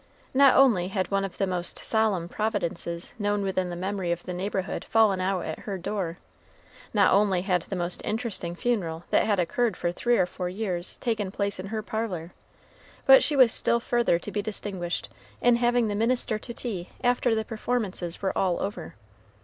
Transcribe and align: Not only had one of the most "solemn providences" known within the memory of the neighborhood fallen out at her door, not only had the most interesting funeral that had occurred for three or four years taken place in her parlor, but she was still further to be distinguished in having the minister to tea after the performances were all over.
Not 0.33 0.55
only 0.55 0.87
had 0.87 1.11
one 1.11 1.23
of 1.23 1.37
the 1.37 1.45
most 1.45 1.77
"solemn 1.77 2.27
providences" 2.27 3.13
known 3.19 3.43
within 3.43 3.69
the 3.69 3.75
memory 3.75 4.11
of 4.11 4.23
the 4.23 4.33
neighborhood 4.33 4.83
fallen 4.83 5.21
out 5.21 5.45
at 5.45 5.59
her 5.59 5.77
door, 5.77 6.17
not 6.91 7.13
only 7.13 7.43
had 7.43 7.61
the 7.61 7.75
most 7.75 8.01
interesting 8.03 8.55
funeral 8.55 9.03
that 9.11 9.27
had 9.27 9.39
occurred 9.39 9.77
for 9.77 9.91
three 9.91 10.17
or 10.17 10.25
four 10.25 10.49
years 10.49 10.97
taken 10.97 11.29
place 11.29 11.59
in 11.59 11.67
her 11.67 11.83
parlor, 11.83 12.33
but 13.05 13.21
she 13.23 13.35
was 13.35 13.51
still 13.51 13.79
further 13.79 14.17
to 14.17 14.31
be 14.31 14.41
distinguished 14.41 15.07
in 15.39 15.57
having 15.57 15.87
the 15.87 15.93
minister 15.93 16.39
to 16.39 16.51
tea 16.51 16.89
after 17.03 17.35
the 17.35 17.45
performances 17.45 18.23
were 18.23 18.35
all 18.35 18.59
over. 18.59 18.95